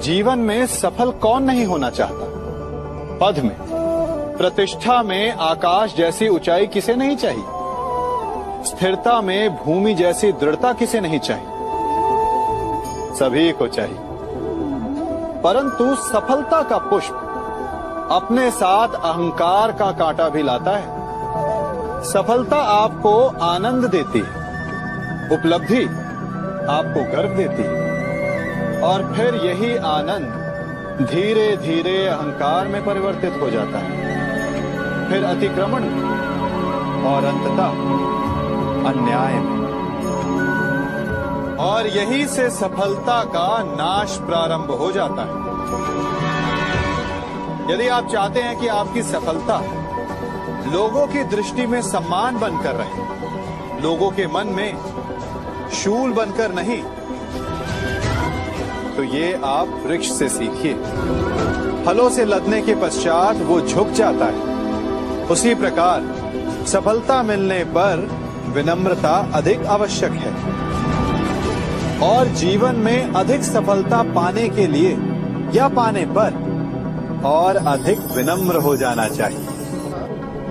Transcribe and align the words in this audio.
जीवन 0.00 0.38
में 0.38 0.66
सफल 0.66 1.10
कौन 1.10 1.42
नहीं 1.42 1.66
होना 1.66 1.90
चाहता? 1.90 2.28
पद 3.20 3.38
में। 3.38 3.56
प्रतिष्ठा 4.38 5.02
में 5.02 5.32
आकाश 5.32 5.96
जैसी 5.96 6.28
ऊंचाई 6.28 6.66
किसे 6.66 6.94
नहीं 6.94 7.16
चाहिए? 7.16 7.44
स्थिरता 8.64 9.20
में 9.20 9.56
भूमि 9.56 9.94
जैसी 9.94 10.32
दृढ़ता 10.32 10.72
किसे 10.72 11.00
नहीं 11.00 11.18
चाहिए? 11.18 11.46
सभी 13.14 13.52
को 13.52 13.66
चाहिए। 13.66 13.98
परंतु 15.42 15.94
सफलता 15.94 16.62
का 16.62 16.78
पुष्प 16.78 17.24
अपने 18.10 18.50
साथ 18.50 18.88
अहंकार 18.88 19.72
का 19.72 19.92
कांटा 19.92 20.28
भी 20.28 20.42
लाता 20.42 20.76
है। 20.76 20.98
सफलता 22.04 22.56
आपको 22.56 23.26
आनंद 23.26 23.84
देती 23.84 24.18
है। 24.18 24.38
उपलब्धि 25.38 25.84
आपको 26.70 27.16
गर्व 27.16 27.36
देती 27.36 27.62
है। 27.62 27.77
और 28.88 29.02
फिर 29.14 29.34
यही 29.34 29.76
आनंद 29.76 31.06
धीरे 31.10 31.56
धीरे 31.56 31.96
अहंकार 32.06 32.68
में 32.68 32.84
परिवर्तित 32.84 33.40
हो 33.42 33.50
जाता 33.50 33.78
है। 33.78 35.08
फिर 35.08 35.24
अतिक्रमण 35.24 35.84
और 37.06 37.24
अंततः 37.24 37.70
अन्याय 38.90 39.36
और 41.58 41.86
यही 41.86 42.26
से 42.26 42.48
सफलता 42.50 43.22
का 43.24 43.62
नाश 43.62 44.16
प्रारंभ 44.18 44.70
हो 44.70 44.90
जाता 44.92 45.22
है। 45.22 45.46
यदि 47.72 47.88
आप 47.88 48.08
चाहते 48.08 48.40
हैं 48.40 48.58
कि 48.58 48.68
आपकी 48.68 49.02
सफलता 49.02 49.60
लोगों 50.72 51.06
की 51.06 51.24
दृष्टि 51.24 51.66
में 51.66 51.80
सम्मान 51.82 52.38
बनकर 52.38 52.74
रहे, 52.74 53.02
लोगों 53.82 54.10
के 54.10 54.26
मन 54.26 54.46
में 54.46 54.70
शूल 55.72 56.12
बनकर 56.12 56.54
नहीं 56.54 56.82
तो 58.98 59.04
ये 59.04 59.40
आप 59.44 59.82
वृक्ष 59.86 60.08
से 60.10 60.28
सीखिए। 60.28 60.74
फलों 61.84 62.10
से 62.10 62.24
लदने 62.24 62.62
के 62.62 62.74
पश्चात 62.74 63.36
वो 63.36 63.60
झुक 63.60 63.88
जाता 63.88 64.24
है। 64.24 64.40
उसी 65.26 65.54
प्रकार, 65.54 66.02
सफलता 66.66 67.22
मिलने 67.22 67.64
पर 67.64 68.10
विनम्रता 68.48 69.30
अधिक 69.34 69.66
आवश्यक 69.66 70.12
है। 70.12 70.32
और 71.98 72.26
जीवन 72.26 72.74
में 72.74 73.12
अधिक 73.12 73.42
सफलता 73.42 74.02
पाने 74.02 74.48
के 74.48 74.66
लिए 74.66 74.98
या 75.54 75.68
पाने 75.68 76.06
पर 76.06 76.34
और 77.24 77.56
अधिक 77.56 77.98
विनम्र 77.98 78.56
हो 78.56 78.76
जाना 78.76 79.08
चाहिए। 79.08 79.46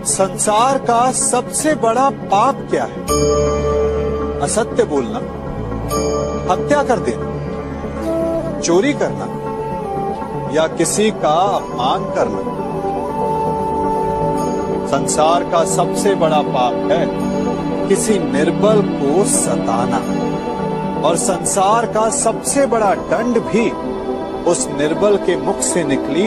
संसार 0.05 0.77
का 0.77 1.11
सबसे 1.11 1.75
बड़ा 1.75 2.09
पाप 2.09 2.67
क्या 2.69 2.83
है? 2.83 3.01
असत्य 4.39 4.83
बोलना, 4.83 5.19
हत्या 6.53 6.83
कर 6.83 6.99
देना। 6.99 7.36
चोरी 8.61 8.93
करना 8.93 9.25
या 10.53 10.67
किसी 10.67 11.11
का 11.11 11.35
अपमान 11.55 12.03
करना। 12.15 12.57
संसार 14.87 15.43
का 15.43 15.63
सबसे 15.65 16.15
बड़ा 16.15 16.41
पाप 16.41 16.91
है 16.91 17.07
किसी 17.87 18.19
निर्बल 18.19 18.81
को 18.81 19.23
सताना। 19.25 20.01
और 21.07 21.15
संसार 21.15 21.85
का 21.85 22.09
सबसे 22.09 22.65
बड़ा 22.65 22.95
दंड 22.95 23.39
भी 23.39 23.69
उस 24.43 24.67
निर्बल 24.77 25.17
के 25.17 25.37
मुख 25.37 25.59
से 25.59 25.83
निकली 25.83 26.23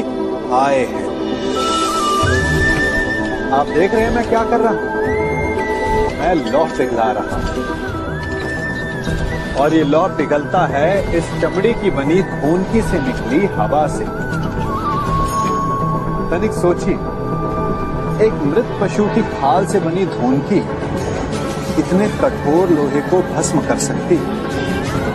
आए 0.53 0.85
है। 0.87 1.11
आप 3.53 3.67
देख 3.67 3.95
रहे 3.95 4.05
हैं 4.05 4.15
मैं 4.15 4.29
क्या 4.29 4.45
कर 4.45 4.61
रहा 4.61 4.73
हूँ? 4.73 4.91
मैं 6.19 6.53
लौ 6.53 6.65
पिघला 6.65 7.13
रहा 7.13 7.37
हूँ। 7.37 7.80
और 9.59 9.75
ये 9.75 9.83
लौ 9.85 10.07
पिघलता 10.17 10.67
है 10.69 11.17
इस 11.19 11.25
चमड़ी 11.43 11.73
की 11.75 11.91
बनी 11.91 12.23
खूनकी 12.33 12.83
से 12.83 13.01
निकली 13.01 13.47
हवा 13.55 13.87
से। 13.89 14.05
तनिक 16.31 16.53
सोचिए, 16.55 16.95
एक 18.27 18.43
मृत 18.45 18.79
पशु 18.81 19.05
की 19.07 19.23
खाल 19.33 19.67
से 19.67 19.81
बनी 19.81 20.05
धूनकी 20.09 20.59
इतने 21.81 22.09
कठोर 22.21 22.71
लोहे 22.71 23.01
को 23.11 23.23
भस्म 23.35 23.61
कर 23.67 23.79
सकती। 23.81 24.17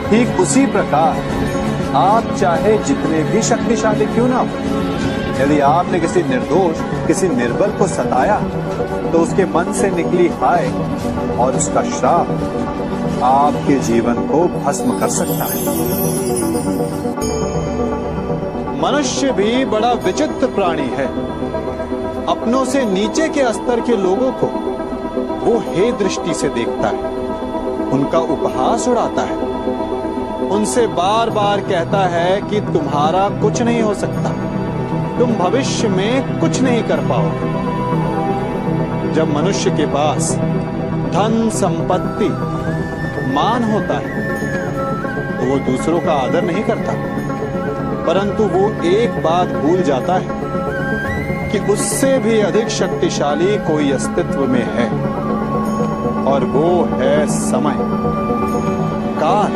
ठीक 0.09 0.39
उसी 0.39 0.65
प्रकार 0.67 1.13
आप 1.95 2.23
चाहे 2.39 2.77
जितने 2.79 3.23
भी 3.23 3.41
शक्तिशाली 3.43 4.05
क्यों 4.05 4.27
ना 4.27 4.39
हो, 4.39 4.47
यदि 5.41 5.59
आपने 5.59 5.99
किसी 5.99 6.23
निर्दोष, 6.23 6.81
किसी 7.07 7.27
निर्बल 7.29 7.71
को 7.79 7.87
सताया 7.87 8.39
तो 9.11 9.19
उसके 9.19 9.45
मन 9.47 9.71
से 9.73 9.89
निकली 9.91 10.27
हाय 10.41 10.67
और 11.39 11.55
उसका 11.55 11.81
श्राप 11.89 12.27
आपके 13.23 13.79
जीवन 13.79 14.13
को 14.13 14.47
भस्म 14.47 14.99
कर 14.99 15.09
सकता 15.09 15.45
है। 15.45 15.65
मनुष्य 18.81 19.31
भी 19.31 19.65
बड़ा 19.65 19.91
विचित्र 19.91 20.47
प्राणी 20.47 20.87
है। 20.87 21.05
अपनों 22.25 22.65
से 22.65 22.85
नीचे 22.85 23.29
के 23.29 23.53
स्तर 23.53 23.79
के 23.79 23.97
लोगों 23.97 24.31
को 24.31 24.47
वो 25.45 25.59
हे 25.59 25.91
दृष्टि 25.91 26.33
से 26.33 26.49
देखता 26.49 26.87
है। 26.87 26.97
उनका 27.89 28.19
उपहास 28.19 28.87
उड़ाता 28.87 29.21
है। 29.21 29.37
उनसे 30.49 30.87
बार 30.87 31.29
बार 31.29 31.59
कहता 31.59 31.97
है 31.97 32.41
कि 32.41 32.61
तुम्हारा 32.61 33.29
कुछ 33.29 33.61
नहीं 33.61 33.81
हो 33.81 33.93
सकता। 33.93 34.29
तुम 35.19 35.33
भविष्य 35.33 35.87
में 35.87 36.39
कुछ 36.39 36.61
नहीं 36.61 36.83
कर 36.83 36.97
पाओगे। 36.97 37.65
जब 39.13 39.35
मनुष्य 39.37 39.69
के 39.69 39.85
पास 39.85 40.31
धन 41.13 41.49
संपत्ति 41.53 42.55
मान 43.35 43.63
होता 43.63 43.97
है। 43.97 44.25
तो 45.37 45.45
वो 45.45 45.71
दूसरों 45.71 45.99
का 45.99 46.11
आदर 46.11 46.41
नहीं 46.41 46.63
करता। 46.63 46.93
परंतु 48.07 48.43
वो 48.43 48.83
एक 48.83 49.11
बात 49.11 49.47
भूल 49.47 49.81
जाता 49.81 50.13
है 50.13 50.27
कि 51.49 51.59
उससे 51.59 52.17
भी 52.17 52.39
अधिक 52.39 52.69
शक्तिशाली 52.69 53.57
कोई 53.57 53.91
अस्तित्व 53.91 54.39
में 54.39 54.67
है। 54.73 55.15
और 56.25 56.43
वो 56.43 56.85
है 56.85 57.27
समय। 57.27 57.75
काल। 59.19 59.51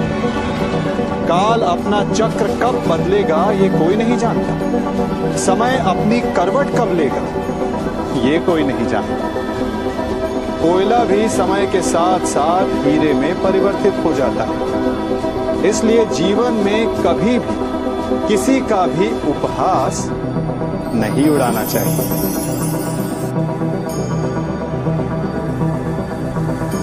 काल 1.27 1.61
अपना 1.61 2.13
चक्र 2.13 2.47
कब 2.47 2.83
बदलेगा, 2.87 3.51
ये 3.51 3.69
कोई 3.69 3.95
नहीं 3.95 4.17
जानता। 4.17 4.59
समय 5.37 5.77
अपनी 5.77 6.19
करवट 6.19 6.67
कब 6.67 6.93
लेगा, 6.93 7.21
ये 8.19 8.39
कोई 8.39 8.63
नहीं 8.63 8.87
जानता। 8.87 9.48
कोयला 10.61 11.03
भी 11.03 11.29
समय 11.29 11.65
के 11.67 11.81
साथ 11.81 12.19
साथ 12.19 12.85
हीरे 12.85 13.13
में 13.13 13.43
परिवर्तित 13.43 13.93
हो 14.05 14.13
जाता 14.13 14.43
है। 14.43 15.69
इसलिए 15.69 16.05
जीवन 16.05 16.53
में 16.53 16.87
कभी 17.03 17.39
भी, 17.39 18.27
किसी 18.27 18.59
का 18.61 18.87
भी 18.87 19.07
उपहास 19.29 20.09
नहीं 20.93 21.29
उड़ाना 21.29 21.63
चाहिए। 21.65 22.05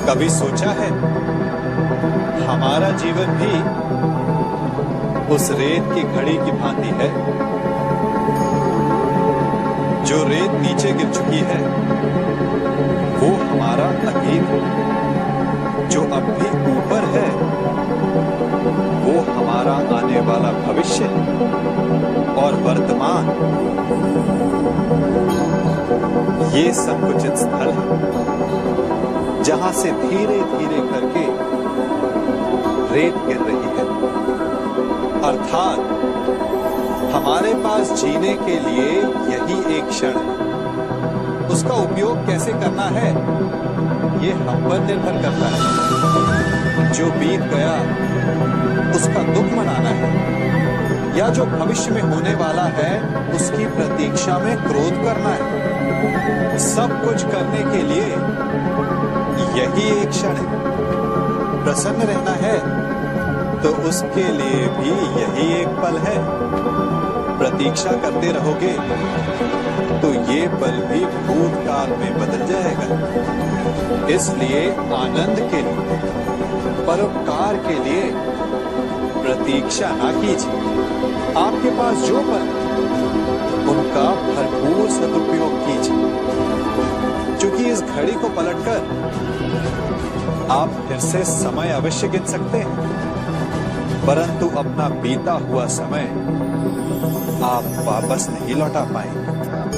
कभी 0.09 0.29
सोचा 0.29 0.71
है, 0.71 0.91
हमारा 2.47 2.91
जीवन 2.91 3.27
भी 3.41 3.53
उस 5.35 5.51
रेत 5.51 5.95
की 5.95 6.03
घड़ी 6.03 6.35
की 6.35 6.53
भांति 6.53 6.89
है? 6.89 7.11
जो 10.05 10.25
रेत 10.25 10.51
नीचे 10.51 10.93
गिर 10.93 11.11
चुकी 11.11 11.39
है 11.39 11.87
हमारा 13.67 13.85
अतीत 13.85 14.43
जो 15.91 16.01
अब 16.01 16.23
भी 16.23 16.77
ऊपर 16.77 17.05
है, 17.05 17.31
वो 19.03 19.21
हमारा 19.33 19.73
आने 19.73 20.21
वाला 20.21 20.53
भविष्य 20.53 21.05
और 22.43 22.55
वर्तमान। 22.55 23.25
ये 26.55 26.73
संकुचित 26.73 27.35
स्थल 27.35 27.71
है, 27.71 27.99
जहाँ 29.43 29.73
से 29.73 29.91
धीरे 29.91 30.41
धीरे 30.41 30.81
करके 30.81 31.27
रेत 32.95 33.15
गिर 33.17 33.37
रही 33.37 33.57
है। 33.57 33.89
अर्थात, 35.23 35.79
हमारे 37.15 37.55
पास 37.55 37.93
जीने 38.03 38.33
के 38.33 38.61
लिए 38.61 39.03
यही 39.03 39.79
एक 39.79 39.89
क्षण 39.89 40.09
है। 40.09 40.56
उसका 41.51 41.75
उपयोग 41.75 42.27
कैसे 42.27 42.53
करना 42.53 42.83
है, 42.83 43.11
ये 44.27 44.33
हम 44.33 44.71
पर 44.71 44.79
निर्भर 44.79 45.13
करता 45.13 45.49
है। 45.49 46.93
जो 46.93 47.07
बीत 47.07 47.41
गया, 47.41 47.75
उसका 48.91 49.23
दुख 49.23 49.53
मनाना 49.59 49.91
है। 49.93 50.11
या 51.19 51.29
जो 51.29 51.45
भविष्य 51.47 51.91
में 51.91 52.03
होने 52.03 52.35
वाला 52.35 52.63
है, 52.63 53.01
उसकी 53.35 53.67
प्रतीक्षा 53.67 54.39
में 54.39 54.57
क्रोध 54.57 55.05
करना 55.05 55.31
है। 55.31 56.59
सब 56.59 57.05
कुछ 57.05 57.23
करने 57.25 57.63
के 57.73 57.83
लिए 57.83 58.07
यही 59.57 60.03
एक 60.03 60.09
क्षण 60.11 60.29
है। 60.29 60.47
प्रसन्न 61.65 62.03
रहना 62.03 62.35
है 62.37 62.57
तो 63.63 63.69
उसके 63.69 64.23
लिए 64.23 64.67
भी 64.67 64.91
यही 65.21 65.63
एक 65.63 65.69
पल 65.69 65.97
है। 65.99 66.19
प्रतीक्षा 67.39 67.91
करते 67.91 68.33
रहोगे 68.33 68.73
ये 70.37 70.49
पल 70.49 70.71
भी 70.71 71.01
भूतकाल 71.05 71.91
में 71.91 72.15
बदल 72.15 72.47
जाएगा। 72.47 72.87
इसलिए 74.09 74.71
आनंद 74.73 75.37
के 75.51 75.57
लिए, 75.57 75.97
परोपकार 76.87 77.57
के 77.57 77.85
लिए 77.85 78.03
प्रतीक्षा 79.23 79.89
ना 79.91 80.13
कीजिए। 80.13 80.51
आपके 81.37 81.71
पास 81.71 81.97
जो 81.97 82.21
पल 82.21 82.45
उनका 83.71 84.05
भरपूर 84.11 84.91
सदुपयोग 84.91 85.53
कीजिए। 85.67 86.11
क्योंकि 87.37 87.65
इस 87.65 87.83
घड़ी 87.83 88.13
को 88.13 88.29
पलटकर 88.29 88.81
आप 90.51 90.71
फिर 90.89 90.99
से 90.99 91.25
समय 91.25 91.69
अवश्य 91.69 92.09
गिन 92.09 92.25
सकते 92.25 92.59
हैं। 92.59 92.77
परंतु 94.07 94.49
अपना 94.49 94.89
बीता 94.89 95.33
हुआ 95.33 95.67
समय 95.67 96.05
आप 97.45 97.65
वापस 97.65 98.29
नहीं 98.31 98.55
लौटा 98.55 98.81
पाएँगे। 98.81 99.76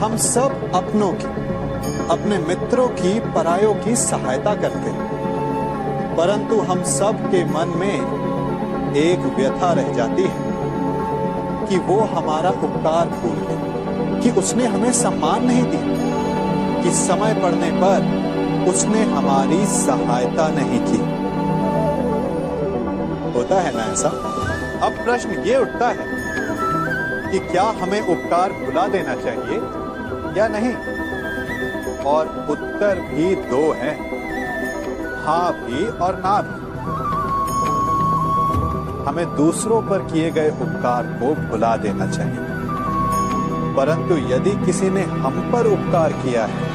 हम 0.00 0.16
सब 0.16 0.72
अपनों 0.74 1.12
की, 1.12 1.24
अपने 2.10 2.38
मित्रों 2.38 2.88
की, 2.88 3.20
परायों 3.20 3.74
की 3.74 3.96
सहायता 3.96 4.54
करते 4.54 4.90
हैं। 4.90 5.10
परंतु 6.16 6.60
हम 6.60 6.82
सब 6.82 7.30
के 7.30 7.44
मन 7.44 7.72
में 7.76 7.94
एक 8.96 9.18
व्यथा 9.18 9.72
रह 9.72 9.92
जाती 9.92 10.22
है 10.22 10.50
कि 11.66 11.78
वो 11.78 12.00
हमारा 12.00 12.50
उपकार 12.50 13.08
भूल 13.08 13.36
गए, 13.36 14.20
कि 14.20 14.40
उसने 14.40 14.66
हमें 14.66 14.92
सम्मान 14.92 15.44
नहीं 15.44 15.62
दिया, 15.62 16.82
कि 16.82 16.90
समय 16.90 17.34
पड़ने 17.34 17.70
पर 17.70 18.20
उसने 18.70 19.02
हमारी 19.02 19.66
सहायता 19.66 20.48
नहीं 20.48 20.80
की। 20.80 21.20
होता 23.38 23.60
है 23.60 23.76
ना 23.76 23.92
ऐसा? 23.92 24.08
अब 24.82 24.92
प्रश्न 24.92 25.30
ये 25.30 25.56
उठता 25.56 25.88
है 25.88 26.20
कि 27.32 27.38
क्या 27.38 27.62
हमें 27.62 28.00
उपकार 28.00 28.52
भुला 28.52 28.86
देना 28.86 29.14
चाहिए? 29.14 29.89
या 30.36 30.48
नहीं? 30.48 30.74
और 32.06 32.28
उत्तर 32.50 33.00
भी 33.00 33.34
दो 33.34 33.72
हैं। 33.72 33.96
हाँ 35.24 35.52
भी 35.54 35.86
और 35.98 36.18
ना 36.26 36.40
भी। 36.42 36.58
हमें 39.08 39.36
दूसरों 39.36 39.80
पर 39.82 39.98
किए 40.02 40.30
गए 40.30 40.50
उपकार 40.50 41.06
को 41.20 41.34
भुला 41.50 41.76
देना 41.76 42.06
चाहिए। 42.06 42.48
परंतु 43.74 44.16
यदि 44.34 44.50
किसी 44.66 44.90
ने 44.90 45.02
हम 45.02 45.40
पर 45.52 45.66
उपकार 45.66 46.12
किया 46.12 46.44
है 46.44 46.68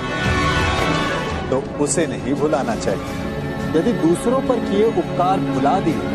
तो 1.49 1.63
उसे 1.83 2.05
नहीं 2.07 2.33
भुलाना 2.33 2.75
चाहिए। 2.75 3.79
यदि 3.79 3.93
दूसरों 3.93 4.39
पर 4.41 4.59
किए 4.59 4.85
उपकार 4.87 5.39
भुला 5.39 5.79
दिए 5.79 6.13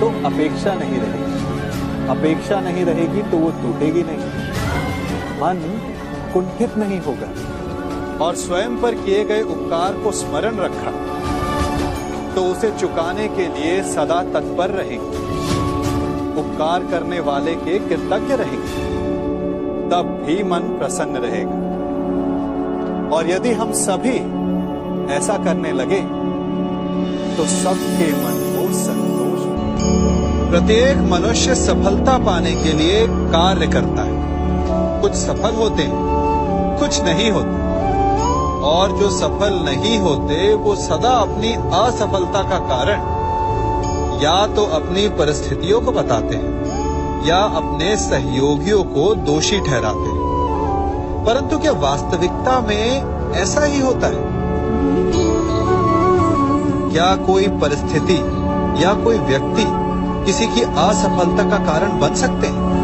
तो 0.00 0.08
अपेक्षा 0.26 0.74
नहीं 0.74 0.98
रहेगी। 1.00 2.08
अपेक्षा 2.08 2.60
नहीं 2.60 2.84
रहेगी 2.84 3.22
तो 3.22 3.36
वो 3.36 3.50
टूटेगी 3.62 4.02
नहीं। 4.02 4.24
मन 5.40 5.56
कुंठित 6.36 6.76
नहीं 6.76 7.00
होगा। 7.00 8.24
और 8.24 8.34
स्वयं 8.34 8.80
पर 8.80 8.94
किए 8.94 9.24
गए 9.24 9.42
उपकार 9.42 9.92
को 9.92 10.12
स्मरण 10.12 10.56
रखा। 10.56 10.90
तो 12.34 12.44
उसे 12.44 12.70
चुकाने 12.70 13.28
के 13.28 13.46
लिए 13.46 13.82
सदा 13.82 14.22
तत्पर 14.22 14.70
रहेंगे। 14.70 15.16
उपकार 16.40 16.80
करने 16.80 17.20
वाले 17.20 17.54
के 17.54 17.78
कृतज्ञ 17.78 18.34
रहेंगे। 18.34 18.86
तब 19.90 20.24
भी 20.26 20.42
मन 20.42 20.58
प्रसन्न 20.58 21.16
रहेगा। 21.16 21.50
और 23.16 23.30
यदि 23.30 23.52
हम 23.52 23.72
सभी 23.72 24.16
ऐसा 25.12 25.44
करने 25.44 25.72
लगे 25.72 26.00
तो 27.36 27.44
सबके 27.44 28.12
मन 28.12 28.36
को 28.56 28.74
संतोष 28.74 29.40
प्रत्येक 30.50 30.96
मनुष्य 30.96 31.54
सफलता 31.54 32.18
पाने 32.18 32.54
के 32.54 32.72
लिए 32.72 33.06
कार्य 33.10 33.66
करता 33.66 34.02
है। 34.02 34.26
कुछ 35.02 35.12
सफल 35.12 35.54
होते 35.54 35.82
हैं। 35.82 36.15
कुछ 36.86 37.02
नहीं 37.02 37.30
होते। 37.30 37.76
और 38.62 38.92
जो 38.92 39.10
सफल 39.10 39.54
नहीं 39.64 39.98
होते, 39.98 40.54
वो 40.54 40.74
सदा 40.74 41.10
अपनी 41.10 41.52
असफलता 41.52 42.42
का 42.42 42.58
कारण 42.58 43.00
या 44.22 44.46
तो 44.46 44.64
अपनी 44.64 45.08
परिस्थितियों 45.08 45.80
को 45.80 45.92
बताते 45.92 46.36
हैं 46.36 46.66
या 47.26 47.36
अपने 47.36 47.96
सहयोगियों 47.96 48.82
को 48.84 49.14
दोषी 49.14 49.60
ठहराते 49.60 50.08
हैं। 50.08 50.20
परंतु 51.26 51.58
क्या 51.58 51.72
वास्तविकता 51.72 52.60
में 52.60 53.04
ऐसा 53.32 53.64
ही 53.64 53.80
होता 53.80 54.06
है? 54.06 54.24
क्या 56.92 57.16
कोई 57.16 57.48
परिस्थिति 57.48 58.16
या 58.84 59.04
कोई 59.04 59.18
व्यक्ति 59.18 59.64
किसी 60.26 60.46
की 60.46 60.60
असफलता 60.60 61.50
का 61.50 61.64
कारण 61.64 61.98
बन 61.98 62.14
सकते 62.14 62.46
हैं? 62.46 62.76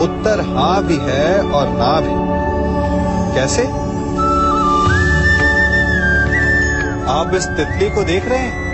उत्तर 0.00 0.40
हाँ 0.40 0.82
भी 0.84 0.96
है 0.96 1.50
और 1.50 1.68
ना 1.68 2.00
भी। 2.00 2.19
कैसे? 3.34 3.62
आप 7.10 7.30
इस 7.34 7.46
तितली 7.46 7.90
को 7.90 8.02
देख 8.02 8.28
रहे 8.28 8.38
हैं? 8.38 8.70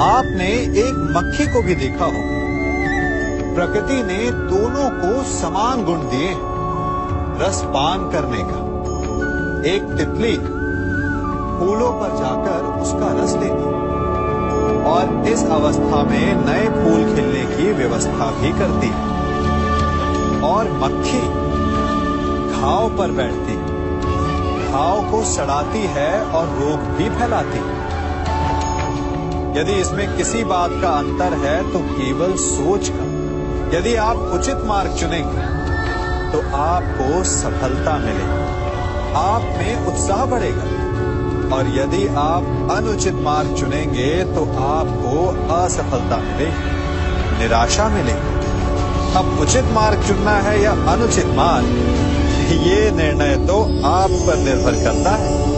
आपने 0.00 0.48
एक 0.54 1.12
मक्खी 1.16 1.46
को 1.46 1.62
भी 1.62 1.74
देखा 1.74 2.04
हो। 2.04 2.32
प्रकृति 3.54 4.02
ने 4.02 4.30
दोनों 4.30 4.90
को 4.90 5.22
समान 5.24 5.84
गुण 5.84 5.98
दिए 5.98 6.34
रस 7.44 7.62
पान 7.64 8.10
करने 8.10 8.42
का। 8.42 8.72
एक 9.70 9.82
तितली 9.82 10.36
फूलों 11.58 11.92
पर 11.92 12.16
जाकर 12.18 12.64
उसका 12.82 13.24
रस 13.24 13.32
लेती 13.32 13.82
और 14.82 15.24
इस 15.28 15.44
अवस्था 15.44 16.02
में 16.02 16.34
नए 16.46 16.66
फूल 16.68 17.14
खिलने 17.14 17.56
की 17.56 17.72
व्यवस्था 17.72 18.30
भी 18.30 18.50
करती 18.50 18.86
है। 18.86 19.21
और 20.44 20.70
मक्खी 20.74 21.20
घाव 22.52 22.88
पर 22.98 23.10
बैठती, 23.10 23.54
घाव 24.64 25.10
को 25.10 25.22
सड़ाती 25.24 25.82
है 25.90 26.10
और 26.22 26.46
रोग 26.60 26.88
भी 26.96 27.08
फैलाती। 27.10 27.60
यदि 29.60 29.72
इसमें 29.72 30.16
किसी 30.16 30.44
बात 30.44 30.70
का 30.72 30.88
अंतर 30.90 31.34
है 31.38 31.56
तो 31.72 31.78
केवल 31.78 32.34
सोच 32.38 32.88
का। 32.88 33.10
यदि 33.76 33.94
आप 33.96 34.16
उचित 34.34 34.64
मार्ग 34.64 34.94
चुनेंगे 34.94 35.42
तो 36.32 36.38
आपको 36.56 37.22
सफलता 37.24 37.96
मिलेगी। 37.98 38.40
आप 39.16 39.42
में 39.58 39.86
उत्साह 39.86 40.24
बढ़ेगा। 40.26 40.66
और 41.56 41.66
यदि 41.76 42.06
आप 42.16 42.44
अनुचित 42.72 43.14
मार्ग 43.14 43.54
चुनेंगे 43.56 44.12
तो 44.24 44.44
आपको 44.64 45.26
असफलता 45.54 46.16
मिलेगी, 46.18 47.38
निराशा 47.38 47.88
मिलेगी। 47.88 48.30
अब 49.16 49.38
उचित 49.40 49.64
मार्ग 49.64 50.02
चुनना 50.08 50.30
है 50.30 50.62
या 50.62 50.72
अनुचित 50.72 51.26
मार्ग? 51.26 51.66
ये 52.52 52.90
निर्णय 52.90 53.36
तो 53.36 53.62
आप 53.84 54.10
पर 54.10 54.38
निर्भर 54.38 54.72
करता 54.72 55.10
है। 55.10 55.51